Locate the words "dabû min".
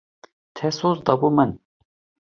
1.05-1.49